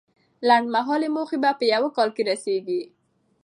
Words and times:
لنډمهاله 0.47 1.07
موخې 1.15 1.37
په 1.59 1.63
یو 1.73 1.83
کال 1.95 2.09
کې 2.15 2.23
رسیږي. 2.29 2.81